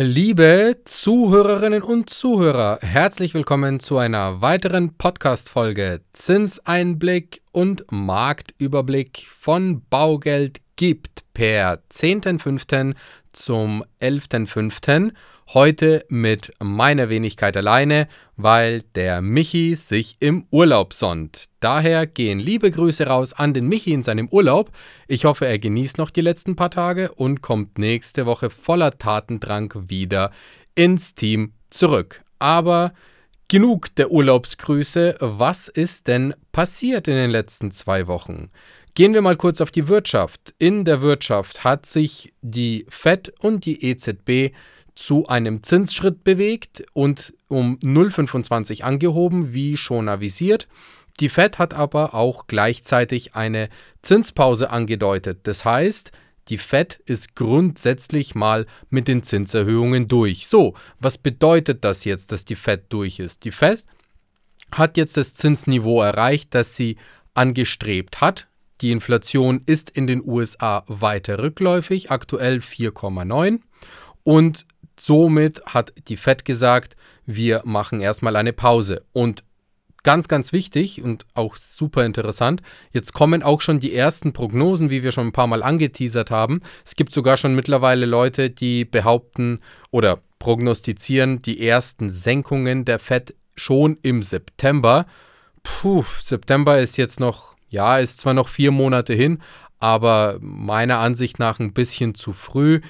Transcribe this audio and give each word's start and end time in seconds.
Liebe 0.00 0.76
Zuhörerinnen 0.84 1.82
und 1.82 2.08
Zuhörer, 2.08 2.78
herzlich 2.82 3.34
willkommen 3.34 3.80
zu 3.80 3.98
einer 3.98 4.40
weiteren 4.40 4.96
Podcast-Folge 4.96 6.02
Zinseinblick 6.12 7.42
und 7.50 7.84
Marktüberblick 7.90 9.26
von 9.28 9.82
Baugeld 9.90 10.60
gibt 10.76 11.24
per 11.34 11.82
10.05. 11.90 12.94
zum 13.32 13.84
11.05. 14.00 15.14
Heute 15.54 16.04
mit 16.10 16.52
meiner 16.62 17.08
Wenigkeit 17.08 17.56
alleine, 17.56 18.06
weil 18.36 18.82
der 18.94 19.22
Michi 19.22 19.74
sich 19.76 20.18
im 20.20 20.44
Urlaub 20.50 20.92
sonnt. 20.92 21.46
Daher 21.60 22.06
gehen 22.06 22.38
liebe 22.38 22.70
Grüße 22.70 23.06
raus 23.06 23.32
an 23.32 23.54
den 23.54 23.66
Michi 23.66 23.94
in 23.94 24.02
seinem 24.02 24.28
Urlaub. 24.28 24.70
Ich 25.06 25.24
hoffe, 25.24 25.46
er 25.46 25.58
genießt 25.58 25.96
noch 25.96 26.10
die 26.10 26.20
letzten 26.20 26.54
paar 26.54 26.70
Tage 26.70 27.12
und 27.14 27.40
kommt 27.40 27.78
nächste 27.78 28.26
Woche 28.26 28.50
voller 28.50 28.98
Tatendrang 28.98 29.72
wieder 29.88 30.32
ins 30.74 31.14
Team 31.14 31.54
zurück. 31.70 32.22
Aber 32.38 32.92
genug 33.48 33.94
der 33.94 34.10
Urlaubsgrüße. 34.10 35.16
Was 35.18 35.68
ist 35.68 36.08
denn 36.08 36.34
passiert 36.52 37.08
in 37.08 37.14
den 37.14 37.30
letzten 37.30 37.70
zwei 37.70 38.06
Wochen? 38.06 38.50
Gehen 38.94 39.14
wir 39.14 39.22
mal 39.22 39.36
kurz 39.36 39.62
auf 39.62 39.70
die 39.70 39.88
Wirtschaft. 39.88 40.54
In 40.58 40.84
der 40.84 41.00
Wirtschaft 41.00 41.64
hat 41.64 41.86
sich 41.86 42.34
die 42.42 42.84
Fed 42.90 43.32
und 43.38 43.64
die 43.64 43.82
EZB 43.82 44.52
zu 44.98 45.28
einem 45.28 45.62
Zinsschritt 45.62 46.24
bewegt 46.24 46.84
und 46.92 47.32
um 47.46 47.78
0,25 47.78 48.82
angehoben, 48.82 49.52
wie 49.52 49.76
schon 49.76 50.08
avisiert. 50.08 50.66
Die 51.20 51.28
Fed 51.28 51.60
hat 51.60 51.72
aber 51.72 52.14
auch 52.14 52.48
gleichzeitig 52.48 53.36
eine 53.36 53.68
Zinspause 54.02 54.70
angedeutet. 54.70 55.38
Das 55.44 55.64
heißt, 55.64 56.10
die 56.48 56.58
Fed 56.58 57.00
ist 57.06 57.36
grundsätzlich 57.36 58.34
mal 58.34 58.66
mit 58.90 59.06
den 59.06 59.22
Zinserhöhungen 59.22 60.08
durch. 60.08 60.48
So, 60.48 60.74
was 60.98 61.16
bedeutet 61.16 61.84
das 61.84 62.04
jetzt, 62.04 62.32
dass 62.32 62.44
die 62.44 62.56
Fed 62.56 62.86
durch 62.88 63.20
ist? 63.20 63.44
Die 63.44 63.52
Fed 63.52 63.84
hat 64.72 64.96
jetzt 64.96 65.16
das 65.16 65.32
Zinsniveau 65.34 66.02
erreicht, 66.02 66.56
das 66.56 66.74
sie 66.74 66.96
angestrebt 67.34 68.20
hat. 68.20 68.48
Die 68.80 68.90
Inflation 68.90 69.62
ist 69.64 69.90
in 69.90 70.08
den 70.08 70.22
USA 70.28 70.82
weiter 70.88 71.38
rückläufig, 71.38 72.10
aktuell 72.10 72.58
4,9. 72.58 73.60
Und 74.24 74.66
Somit 74.98 75.62
hat 75.66 75.92
die 76.08 76.16
Fed 76.16 76.44
gesagt, 76.44 76.96
wir 77.24 77.62
machen 77.64 78.00
erstmal 78.00 78.36
eine 78.36 78.52
Pause. 78.52 79.04
Und 79.12 79.44
ganz, 80.02 80.28
ganz 80.28 80.52
wichtig 80.52 81.02
und 81.02 81.26
auch 81.34 81.56
super 81.56 82.04
interessant, 82.04 82.62
jetzt 82.92 83.12
kommen 83.12 83.42
auch 83.42 83.60
schon 83.60 83.80
die 83.80 83.94
ersten 83.94 84.32
Prognosen, 84.32 84.90
wie 84.90 85.02
wir 85.02 85.12
schon 85.12 85.28
ein 85.28 85.32
paar 85.32 85.46
Mal 85.46 85.62
angeteasert 85.62 86.30
haben. 86.30 86.60
Es 86.84 86.96
gibt 86.96 87.12
sogar 87.12 87.36
schon 87.36 87.54
mittlerweile 87.54 88.06
Leute, 88.06 88.50
die 88.50 88.84
behaupten 88.84 89.60
oder 89.90 90.20
prognostizieren 90.38 91.42
die 91.42 91.66
ersten 91.66 92.10
Senkungen 92.10 92.84
der 92.84 92.98
Fed 92.98 93.34
schon 93.56 93.98
im 94.02 94.22
September. 94.22 95.06
Puh, 95.62 96.04
September 96.20 96.78
ist 96.78 96.96
jetzt 96.96 97.20
noch, 97.20 97.56
ja, 97.68 97.98
ist 97.98 98.18
zwar 98.18 98.34
noch 98.34 98.48
vier 98.48 98.70
Monate 98.70 99.14
hin, 99.14 99.42
aber 99.78 100.38
meiner 100.40 100.98
Ansicht 100.98 101.38
nach 101.38 101.58
ein 101.58 101.72
bisschen 101.72 102.14
zu 102.14 102.32
früh. 102.32 102.80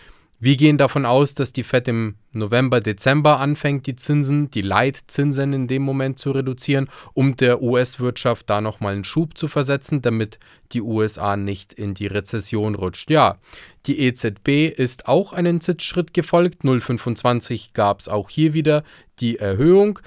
Wir 0.41 0.57
gehen 0.57 0.79
davon 0.79 1.05
aus, 1.05 1.35
dass 1.35 1.53
die 1.53 1.65
Fed 1.65 1.89
im 1.89 2.15
November, 2.31 2.81
Dezember 2.81 3.41
anfängt, 3.41 3.87
die 3.89 3.97
Zinsen, 3.97 4.51
die 4.53 4.63
Leitzinsen 4.63 5.53
in 5.53 5.67
dem 5.67 5.83
Moment 5.83 6.21
zu 6.21 6.31
reduzieren, 6.31 6.89
um 7.13 7.35
der 7.35 7.61
US-Wirtschaft 7.61 8.49
da 8.49 8.61
nochmal 8.61 8.95
einen 8.95 9.03
Schub 9.03 9.37
zu 9.37 9.49
versetzen, 9.49 10.01
damit 10.01 10.39
die 10.71 10.81
USA 10.81 11.37
nicht 11.37 11.73
in 11.73 11.95
die 11.95 12.07
Rezession 12.07 12.77
rutscht. 12.77 13.11
Ja, 13.11 13.39
die 13.87 13.99
EZB 13.99 14.69
ist 14.69 15.09
auch 15.09 15.33
einen 15.33 15.61
Zinsschritt 15.61 16.15
gefolgt. 16.15 16.63
0,25 16.63 17.71
gab 17.73 17.99
es 17.99 18.09
auch 18.09 18.31
hier 18.31 18.55
wieder 18.55 18.85
die 19.19 19.39
Erhöhung. 19.39 19.99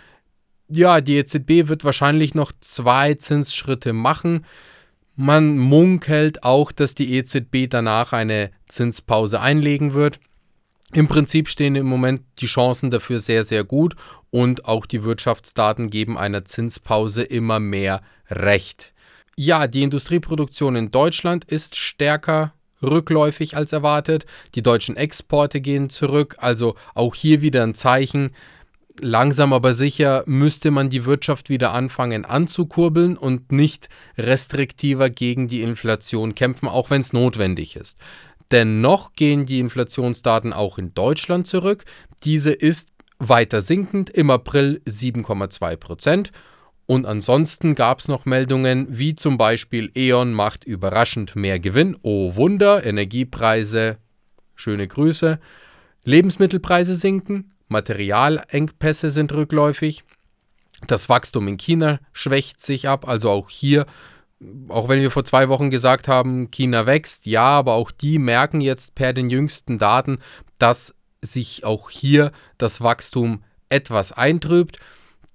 Ja, 0.69 1.02
die 1.02 1.17
EZB 1.17 1.67
wird 1.67 1.83
wahrscheinlich 1.83 2.35
noch 2.35 2.53
zwei 2.61 3.15
Zinsschritte 3.15 3.91
machen. 3.91 4.45
Man 5.16 5.58
munkelt 5.58 6.44
auch, 6.44 6.72
dass 6.72 6.95
die 6.95 7.14
EZB 7.16 7.70
danach 7.70 8.14
eine 8.14 8.52
Zinspause 8.67 9.42
einlegen 9.42 9.94
wird. 9.94 10.20
Im 10.94 11.08
Prinzip 11.08 11.48
stehen 11.48 11.76
im 11.76 11.86
Moment 11.86 12.22
die 12.39 12.48
Chancen 12.48 12.92
dafür 12.92 13.20
sehr, 13.20 13.44
sehr 13.44 13.64
gut 13.64 13.95
und 14.30 14.66
auch 14.66 14.86
die 14.86 15.04
Wirtschaftsdaten 15.04 15.89
geben 15.89 16.17
einer 16.17 16.45
Zinspause 16.45 17.23
immer 17.23 17.60
mehr 17.60 18.02
Recht. 18.30 18.94
Ja, 19.38 19.67
die 19.67 19.83
Industrieproduktion 19.83 20.76
in 20.76 20.92
Deutschland 20.92 21.45
ist 21.45 21.77
stärker 21.77 22.54
rückläufig 22.82 23.55
als 23.55 23.73
erwartet. 23.73 24.26
Die 24.55 24.64
deutschen 24.64 24.98
Exporte 24.98 25.61
gehen 25.61 25.89
zurück, 25.89 26.36
also 26.39 26.76
auch 26.94 27.16
hier 27.16 27.42
wieder 27.42 27.64
ein 27.64 27.76
Zeichen, 27.76 28.32
langsam 29.02 29.54
aber 29.54 29.73
sicher 29.73 30.23
müsste 30.26 30.72
man 30.72 30.89
die 30.89 31.06
Wirtschaft 31.06 31.50
wieder 31.50 31.73
anfangen 31.73 32.26
anzukurbeln 32.26 33.17
und 33.17 33.52
nicht 33.52 33.89
restriktiver 34.17 35.10
gegen 35.10 35.48
die 35.48 35.62
Inflation 35.62 36.36
kämpfen, 36.36 36.67
auch 36.67 36.89
wenn 36.89 37.02
es 37.02 37.14
notwendig 37.14 37.76
ist. 37.76 37.98
Dennoch 38.52 39.14
gehen 39.14 39.45
die 39.45 39.60
Inflationsdaten 39.60 40.54
auch 40.54 40.78
in 40.78 40.94
Deutschland 40.94 41.48
zurück. 41.48 41.86
Diese 42.23 42.52
ist 42.52 42.94
weiter 43.17 43.62
sinkend, 43.62 44.10
im 44.10 44.30
April 44.30 44.82
7,2 44.88 45.76
Prozent. 45.78 46.32
Und 46.86 47.06
ansonsten 47.06 47.76
gab 47.76 48.00
es 48.00 48.10
noch 48.10 48.26
Meldungen 48.26 48.88
wie 48.89 49.16
zum 49.16 49.38
Beispiel 49.38 49.92
E.ON 49.95 50.33
macht 50.33 50.66
überraschend 50.66 51.36
mehr 51.36 51.60
Gewinn. 51.60 51.98
Oh 52.02 52.36
Wunder, 52.36 52.86
Energiepreise, 52.86 53.98
schöne 54.56 54.88
Grüße. 54.88 55.39
Lebensmittelpreise 56.04 56.95
sinken, 56.95 57.50
Materialengpässe 57.71 59.09
sind 59.09 59.33
rückläufig. 59.33 60.04
Das 60.87 61.09
Wachstum 61.09 61.48
in 61.48 61.58
China 61.58 61.99
schwächt 62.11 62.61
sich 62.61 62.87
ab, 62.87 63.08
also 63.08 63.30
auch 63.30 63.49
hier, 63.49 63.86
auch 64.67 64.89
wenn 64.89 65.02
wir 65.02 65.11
vor 65.11 65.23
zwei 65.23 65.49
Wochen 65.49 65.70
gesagt 65.70 66.08
haben, 66.08 66.49
China 66.52 66.86
wächst, 66.86 67.26
ja, 67.26 67.43
aber 67.43 67.73
auch 67.73 67.92
die 67.92 68.20
merken 68.20 68.61
jetzt 68.61 68.95
per 68.95 69.14
den 69.14 69.30
jüngsten 69.30 69.77
Daten, 69.77 70.20
dass 70.58 70.95
sich 71.21 71.64
auch 71.64 71.89
hier 71.89 72.32
das 72.58 72.82
Wachstum 72.82 73.43
etwas 73.70 74.11
eintrübt. 74.11 74.77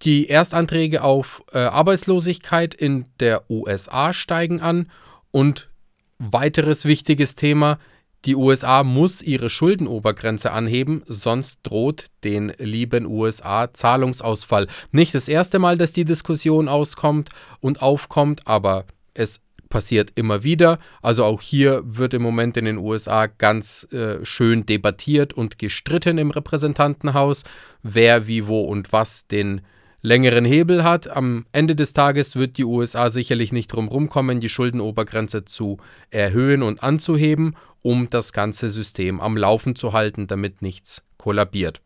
Die 0.03 0.26
Erstanträge 0.26 1.03
auf 1.03 1.42
äh, 1.53 1.58
Arbeitslosigkeit 1.58 2.74
in 2.74 3.06
der 3.20 3.48
USA 3.50 4.12
steigen 4.12 4.60
an 4.60 4.91
und 5.30 5.70
weiteres 6.18 6.84
wichtiges 6.84 7.34
Thema, 7.34 7.78
die 8.25 8.34
USA 8.34 8.82
muss 8.82 9.22
ihre 9.22 9.50
Schuldenobergrenze 9.50 10.50
anheben, 10.50 11.04
sonst 11.06 11.60
droht 11.62 12.06
den 12.25 12.53
lieben 12.59 13.06
USA 13.06 13.72
Zahlungsausfall. 13.72 14.66
Nicht 14.91 15.15
das 15.15 15.28
erste 15.28 15.59
Mal, 15.59 15.78
dass 15.78 15.93
die 15.93 16.04
Diskussion 16.04 16.69
auskommt 16.69 17.31
und 17.60 17.82
aufkommt, 17.82 18.47
aber 18.47 18.84
es 19.15 19.41
passiert 19.69 20.12
immer 20.15 20.43
wieder. 20.43 20.78
Also 21.03 21.25
auch 21.25 21.43
hier 21.43 21.82
wird 21.84 22.15
im 22.15 22.22
Moment 22.22 22.56
in 22.56 22.65
den 22.65 22.78
USA 22.78 23.27
ganz 23.27 23.87
äh, 23.93 24.25
schön 24.25 24.66
debattiert 24.66 25.33
und 25.33 25.59
gestritten 25.59 26.19
im 26.19 26.31
Repräsentantenhaus, 26.31 27.44
wer 27.83 28.27
wie 28.27 28.47
wo 28.47 28.62
und 28.62 28.93
was 28.93 29.27
den 29.27 29.62
längeren 30.02 30.44
Hebel 30.44 30.84
hat. 30.84 31.08
Am 31.08 31.46
Ende 31.52 31.74
des 31.74 31.92
Tages 31.92 32.36
wird 32.36 32.58
die 32.58 32.64
USA 32.64 33.10
sicherlich 33.10 33.52
nicht 33.52 33.68
drum 33.68 33.88
rumkommen, 33.88 34.40
die 34.40 34.48
Schuldenobergrenze 34.48 35.44
zu 35.44 35.78
erhöhen 36.10 36.62
und 36.62 36.82
anzuheben, 36.82 37.56
um 37.82 38.10
das 38.10 38.32
ganze 38.32 38.68
System 38.68 39.20
am 39.20 39.36
Laufen 39.36 39.76
zu 39.76 39.92
halten, 39.92 40.26
damit 40.26 40.62
nichts 40.62 41.02
kollabiert. 41.16 41.80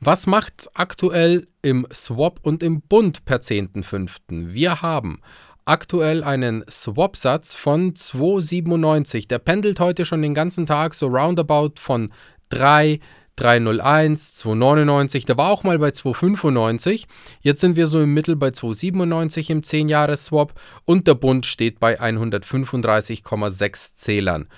Was 0.00 0.26
macht's 0.26 0.68
aktuell 0.74 1.46
im 1.62 1.86
Swap 1.92 2.40
und 2.42 2.62
im 2.62 2.80
Bund 2.80 3.24
per 3.24 3.38
10.05.? 3.38 4.52
Wir 4.52 4.82
haben 4.82 5.20
aktuell 5.64 6.24
einen 6.24 6.64
Swap-Satz 6.68 7.54
von 7.54 7.94
2,97. 7.94 9.28
Der 9.28 9.38
pendelt 9.38 9.78
heute 9.78 10.04
schon 10.04 10.22
den 10.22 10.34
ganzen 10.34 10.66
Tag 10.66 10.94
so 10.94 11.06
roundabout 11.06 11.74
von 11.78 12.12
3 12.48 12.98
301, 13.36 14.34
299, 14.34 15.24
der 15.24 15.36
war 15.36 15.50
auch 15.50 15.64
mal 15.64 15.78
bei 15.78 15.90
295. 15.90 17.06
Jetzt 17.40 17.60
sind 17.60 17.76
wir 17.76 17.86
so 17.86 18.00
im 18.00 18.12
Mittel 18.12 18.36
bei 18.36 18.50
297 18.50 19.50
im 19.50 19.62
10-Jahres-Swap 19.62 20.52
und 20.84 21.06
der 21.06 21.14
Bund 21.14 21.46
steht 21.46 21.80
bei 21.80 22.00
135,6 22.00 23.94
Zählern. 23.94 24.48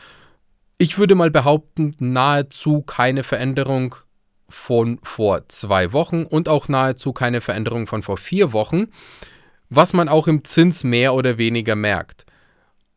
Ich 0.76 0.99
würde 0.99 1.14
mal 1.14 1.31
behaupten, 1.31 1.94
nahezu 2.00 2.82
keine 2.82 3.22
Veränderung 3.22 3.94
von 4.49 4.99
vor 5.02 5.49
zwei 5.49 5.93
Wochen 5.93 6.25
und 6.25 6.49
auch 6.49 6.69
nahezu 6.69 7.12
keine 7.12 7.40
Veränderung 7.40 7.87
von 7.87 8.02
vor 8.02 8.16
vier 8.16 8.52
Wochen, 8.52 8.88
was 9.70 9.93
man 9.93 10.08
auch 10.08 10.26
im 10.26 10.44
Zins 10.44 10.84
mehr 10.84 11.14
oder 11.14 11.38
weniger 11.38 11.76
merkt. 11.76 12.26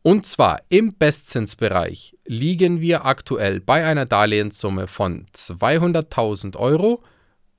Und 0.08 0.24
zwar 0.24 0.62
im 0.70 0.94
Bestzinsbereich 0.94 2.16
liegen 2.24 2.80
wir 2.80 3.04
aktuell 3.04 3.60
bei 3.60 3.84
einer 3.84 4.06
Darlehenssumme 4.06 4.86
von 4.86 5.26
200.000 5.34 6.56
Euro 6.56 7.02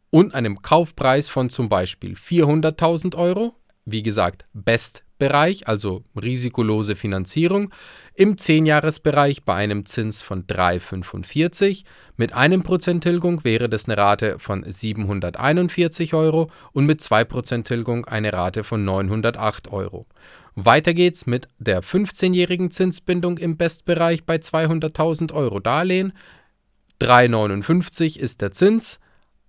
und 0.09 0.33
einem 0.33 0.63
Kaufpreis 0.63 1.29
von 1.29 1.51
zum 1.51 1.69
Beispiel 1.69 2.15
400.000 2.15 3.15
Euro. 3.15 3.53
Wie 3.85 4.01
gesagt, 4.01 4.45
Best 4.53 5.03
Bereich, 5.19 5.67
also 5.67 6.05
risikolose 6.19 6.95
Finanzierung, 6.95 7.71
im 8.15 8.35
10-Jahres-Bereich 8.35 9.43
bei 9.43 9.53
einem 9.53 9.85
Zins 9.85 10.23
von 10.23 10.47
3,45. 10.47 11.83
Mit 12.17 12.33
einem 12.33 12.63
Prozent 12.63 13.03
Tilgung 13.03 13.43
wäre 13.43 13.69
das 13.69 13.87
eine 13.87 13.97
Rate 13.97 14.39
von 14.39 14.63
741 14.65 16.15
Euro 16.15 16.49
und 16.71 16.87
mit 16.87 17.01
2% 17.01 17.63
Tilgung 17.63 18.05
eine 18.05 18.33
Rate 18.33 18.63
von 18.63 18.83
908 18.85 19.71
Euro. 19.71 20.07
Weiter 20.65 20.94
geht's 20.94 21.25
mit 21.25 21.47
der 21.59 21.83
15-jährigen 21.83 22.71
Zinsbindung 22.71 23.38
im 23.38 23.57
Bestbereich 23.57 24.25
bei 24.25 24.35
200.000 24.35 25.33
Euro 25.33 25.59
Darlehen. 25.59 26.13
3,59 27.01 28.17
ist 28.17 28.41
der 28.41 28.51
Zins, 28.51 29.00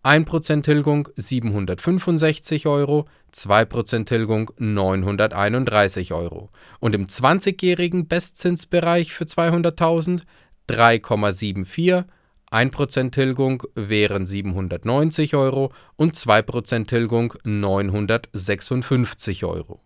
1% 0.04 0.62
Tilgung 0.62 1.08
765 1.16 2.66
Euro, 2.66 3.06
2% 3.34 4.06
Tilgung 4.06 4.52
931 4.58 6.12
Euro. 6.12 6.50
Und 6.78 6.94
im 6.94 7.06
20-jährigen 7.06 8.06
Bestzinsbereich 8.06 9.12
für 9.12 9.24
200.000 9.24 10.22
3,74, 10.70 12.04
1% 12.52 13.10
Tilgung 13.10 13.64
wären 13.74 14.26
790 14.26 15.34
Euro 15.34 15.72
und 15.96 16.14
2% 16.14 16.86
Tilgung 16.86 17.34
956 17.44 19.44
Euro. 19.44 19.80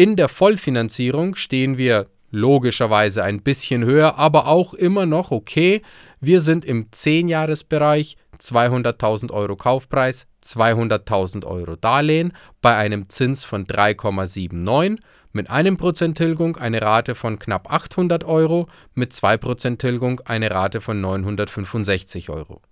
In 0.00 0.16
der 0.16 0.30
Vollfinanzierung 0.30 1.36
stehen 1.36 1.76
wir 1.76 2.06
logischerweise 2.30 3.22
ein 3.22 3.42
bisschen 3.42 3.84
höher, 3.84 4.16
aber 4.16 4.46
auch 4.46 4.72
immer 4.72 5.04
noch 5.04 5.30
okay. 5.30 5.82
Wir 6.20 6.40
sind 6.40 6.64
im 6.64 6.90
10-Jahres-Bereich 6.90 8.16
200.000 8.38 9.30
Euro 9.30 9.56
Kaufpreis, 9.56 10.26
200.000 10.42 11.44
Euro 11.44 11.76
Darlehen 11.76 12.32
bei 12.62 12.76
einem 12.76 13.10
Zins 13.10 13.44
von 13.44 13.66
3,79, 13.66 14.96
mit 15.32 15.50
einem 15.50 15.76
Prozent 15.76 16.16
Tilgung 16.16 16.56
eine 16.56 16.80
Rate 16.80 17.14
von 17.14 17.38
knapp 17.38 17.70
800 17.70 18.24
Euro, 18.24 18.68
mit 18.94 19.12
2% 19.12 19.76
Tilgung 19.76 20.20
eine 20.20 20.50
Rate 20.50 20.80
von 20.80 20.98
965 21.02 22.30
Euro. 22.30 22.62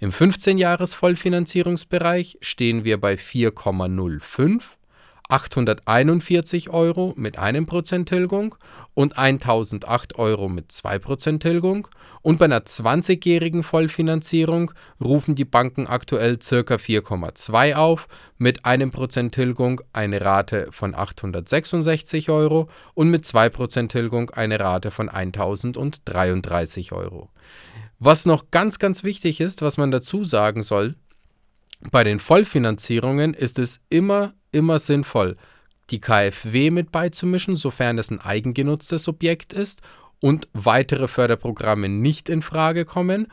Im 0.00 0.10
15-Jahres-Vollfinanzierungsbereich 0.10 2.38
stehen 2.40 2.82
wir 2.82 3.00
bei 3.00 3.14
4,05 3.14 4.62
841 5.32 6.68
Euro 6.68 7.14
mit 7.16 7.38
1% 7.38 8.04
Tilgung 8.04 8.54
und 8.92 9.16
1008 9.16 10.18
Euro 10.18 10.50
mit 10.50 10.70
2% 10.70 11.40
Tilgung. 11.40 11.88
Und 12.20 12.38
bei 12.38 12.44
einer 12.44 12.60
20-jährigen 12.60 13.62
Vollfinanzierung 13.62 14.72
rufen 15.02 15.34
die 15.34 15.46
Banken 15.46 15.86
aktuell 15.86 16.36
ca. 16.36 16.74
4,2 16.74 17.74
auf, 17.74 18.08
mit 18.36 18.66
1% 18.66 19.30
Tilgung 19.30 19.80
eine 19.94 20.20
Rate 20.20 20.68
von 20.70 20.94
866 20.94 22.28
Euro 22.28 22.68
und 22.92 23.08
mit 23.08 23.24
2% 23.24 23.88
Tilgung 23.88 24.28
eine 24.30 24.60
Rate 24.60 24.90
von 24.90 25.08
1033 25.08 26.92
Euro. 26.92 27.30
Was 27.98 28.26
noch 28.26 28.50
ganz, 28.50 28.78
ganz 28.78 29.02
wichtig 29.02 29.40
ist, 29.40 29.62
was 29.62 29.78
man 29.78 29.90
dazu 29.90 30.24
sagen 30.24 30.62
soll, 30.62 30.96
bei 31.90 32.04
den 32.04 32.18
Vollfinanzierungen 32.18 33.34
ist 33.34 33.58
es 33.58 33.80
immer 33.88 34.34
immer 34.52 34.78
sinnvoll, 34.78 35.36
die 35.90 36.00
KfW 36.00 36.70
mit 36.70 36.92
beizumischen, 36.92 37.56
sofern 37.56 37.98
es 37.98 38.10
ein 38.10 38.20
eigengenutztes 38.20 39.08
Objekt 39.08 39.52
ist 39.52 39.80
und 40.20 40.48
weitere 40.52 41.08
Förderprogramme 41.08 41.88
nicht 41.88 42.28
in 42.28 42.42
Frage 42.42 42.84
kommen, 42.84 43.26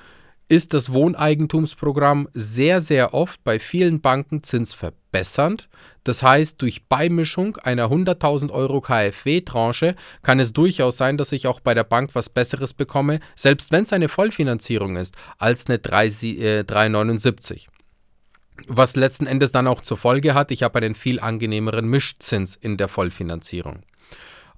ist 0.51 0.73
das 0.73 0.91
Wohneigentumsprogramm 0.91 2.27
sehr, 2.33 2.81
sehr 2.81 3.13
oft 3.13 3.43
bei 3.43 3.59
vielen 3.59 4.01
Banken 4.01 4.41
zinsverbessernd. 4.41 5.69
Das 6.03 6.23
heißt, 6.23 6.59
durch 6.63 6.87
Beimischung 6.87 7.57
einer 7.57 7.91
100.000 7.91 8.49
Euro 8.49 8.81
KfW-Tranche 8.81 9.95
kann 10.23 10.39
es 10.39 10.51
durchaus 10.51 10.97
sein, 10.97 11.17
dass 11.17 11.33
ich 11.33 11.45
auch 11.45 11.59
bei 11.59 11.75
der 11.75 11.83
Bank 11.83 12.15
was 12.15 12.29
Besseres 12.29 12.73
bekomme, 12.73 13.19
selbst 13.35 13.71
wenn 13.71 13.83
es 13.83 13.93
eine 13.93 14.09
Vollfinanzierung 14.09 14.95
ist, 14.95 15.15
als 15.37 15.67
eine 15.67 15.77
3,79 15.77 17.67
was 18.67 18.95
letzten 18.95 19.27
Endes 19.27 19.51
dann 19.51 19.67
auch 19.67 19.81
zur 19.81 19.97
Folge 19.97 20.33
hat, 20.33 20.51
ich 20.51 20.63
habe 20.63 20.79
einen 20.79 20.95
viel 20.95 21.19
angenehmeren 21.19 21.87
Mischzins 21.87 22.55
in 22.55 22.77
der 22.77 22.87
Vollfinanzierung. 22.87 23.83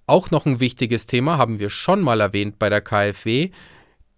Auch 0.07 0.31
noch 0.31 0.45
ein 0.45 0.59
wichtiges 0.59 1.07
Thema 1.07 1.37
haben 1.37 1.59
wir 1.59 1.69
schon 1.69 2.01
mal 2.01 2.19
erwähnt 2.21 2.59
bei 2.59 2.69
der 2.69 2.81
KfW. 2.81 3.51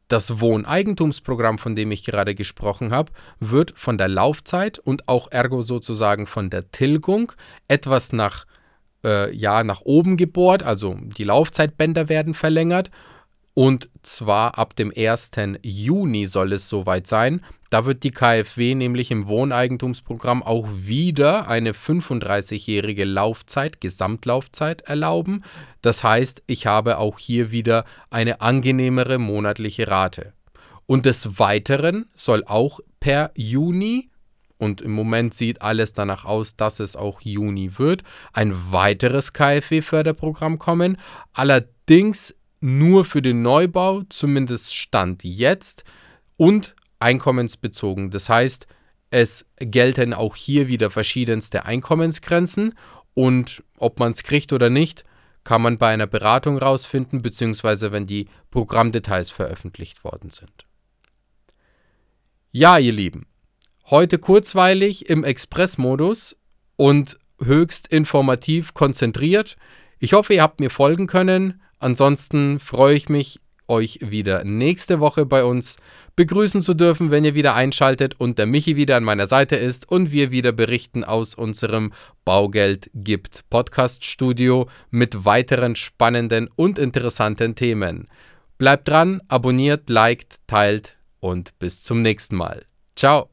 Das 0.07 0.39
Wohneigentumsprogramm, 0.39 1.57
von 1.57 1.75
dem 1.75 1.91
ich 1.91 2.03
gerade 2.03 2.35
gesprochen 2.35 2.91
habe, 2.91 3.11
wird 3.39 3.73
von 3.75 3.97
der 3.97 4.09
Laufzeit 4.09 4.79
und 4.79 5.07
auch 5.07 5.31
ergo 5.31 5.61
sozusagen 5.61 6.25
von 6.27 6.49
der 6.49 6.71
Tilgung 6.71 7.31
etwas 7.67 8.11
nach, 8.11 8.45
äh, 9.05 9.35
ja, 9.35 9.63
nach 9.63 9.81
oben 9.81 10.17
gebohrt. 10.17 10.63
Also 10.63 10.97
die 11.17 11.23
Laufzeitbänder 11.23 12.09
werden 12.09 12.33
verlängert 12.33 12.91
und 13.53 13.89
zwar 14.01 14.57
ab 14.57 14.75
dem 14.75 14.91
1. 14.95 15.31
Juni 15.61 16.25
soll 16.25 16.53
es 16.53 16.69
soweit 16.69 17.07
sein. 17.07 17.45
Da 17.69 17.85
wird 17.85 18.03
die 18.03 18.11
KfW 18.11 18.75
nämlich 18.75 19.11
im 19.11 19.27
Wohneigentumsprogramm 19.27 20.43
auch 20.43 20.67
wieder 20.71 21.47
eine 21.47 21.73
35-jährige 21.73 23.05
Laufzeit, 23.05 23.81
Gesamtlaufzeit 23.81 24.81
erlauben. 24.81 25.43
Das 25.81 26.03
heißt, 26.03 26.43
ich 26.47 26.65
habe 26.65 26.97
auch 26.97 27.19
hier 27.19 27.51
wieder 27.51 27.85
eine 28.09 28.41
angenehmere 28.41 29.17
monatliche 29.17 29.87
Rate. 29.87 30.33
Und 30.85 31.05
des 31.05 31.39
Weiteren 31.39 32.05
soll 32.15 32.43
auch 32.45 32.79
per 32.99 33.31
Juni 33.35 34.09
und 34.57 34.81
im 34.81 34.91
Moment 34.91 35.33
sieht 35.33 35.61
alles 35.61 35.93
danach 35.93 36.25
aus, 36.25 36.55
dass 36.55 36.79
es 36.79 36.95
auch 36.95 37.21
Juni 37.21 37.77
wird, 37.77 38.03
ein 38.33 38.71
weiteres 38.71 39.33
KfW-Förderprogramm 39.33 40.57
kommen. 40.57 40.97
Allerdings 41.33 42.35
nur 42.63 43.03
für 43.03 43.21
den 43.21 43.41
Neubau, 43.41 44.03
zumindest 44.07 44.73
Stand 44.73 45.25
jetzt, 45.25 45.83
und 46.37 46.75
einkommensbezogen. 46.99 48.09
Das 48.09 48.29
heißt, 48.29 48.67
es 49.09 49.45
gelten 49.57 50.13
auch 50.13 50.37
hier 50.37 50.69
wieder 50.69 50.89
verschiedenste 50.89 51.65
Einkommensgrenzen 51.65 52.73
und 53.13 53.63
ob 53.77 53.99
man 53.99 54.13
es 54.13 54.23
kriegt 54.23 54.53
oder 54.53 54.69
nicht, 54.69 55.03
kann 55.43 55.61
man 55.61 55.77
bei 55.77 55.89
einer 55.89 56.07
Beratung 56.07 56.57
rausfinden, 56.57 57.21
beziehungsweise 57.21 57.91
wenn 57.91 58.05
die 58.05 58.29
Programmdetails 58.49 59.29
veröffentlicht 59.29 60.05
worden 60.05 60.29
sind. 60.29 60.65
Ja, 62.51 62.77
ihr 62.77 62.93
Lieben, 62.93 63.27
heute 63.89 64.19
kurzweilig 64.19 65.09
im 65.09 65.25
Express-Modus 65.25 66.37
und 66.77 67.19
höchst 67.43 67.89
informativ 67.89 68.73
konzentriert. 68.73 69.57
Ich 69.99 70.13
hoffe, 70.13 70.35
ihr 70.35 70.41
habt 70.41 70.61
mir 70.61 70.69
folgen 70.69 71.07
können. 71.07 71.59
Ansonsten 71.83 72.61
freue 72.61 72.95
ich 72.95 73.09
mich, 73.09 73.41
euch 73.67 73.99
wieder 74.01 74.45
nächste 74.45 75.01
Woche 75.01 75.25
bei 75.25 75.43
uns 75.43 75.75
begrüßen 76.15 76.61
zu 76.61 76.75
dürfen, 76.75 77.11
wenn 77.11 77.25
ihr 77.25 77.35
wieder 77.35 77.55
einschaltet 77.55 78.17
und 78.17 78.37
der 78.37 78.45
Michi 78.45 78.77
wieder 78.77 78.95
an 78.95 79.03
meiner 79.03 79.27
Seite 79.27 79.57
ist 79.57 79.91
und 79.91 80.09
wir 80.09 80.31
wieder 80.31 80.53
berichten 80.53 81.03
aus 81.03 81.35
unserem 81.35 81.91
Baugeld 82.23 82.89
gibt 82.93 83.49
Podcast 83.49 84.05
Studio 84.05 84.69
mit 84.91 85.25
weiteren 85.25 85.75
spannenden 85.75 86.49
und 86.55 86.79
interessanten 86.79 87.53
Themen. 87.53 88.07
Bleibt 88.57 88.87
dran, 88.87 89.21
abonniert, 89.27 89.89
liked, 89.89 90.37
teilt 90.47 90.97
und 91.19 91.59
bis 91.59 91.83
zum 91.83 92.01
nächsten 92.01 92.37
Mal. 92.37 92.63
Ciao. 92.95 93.32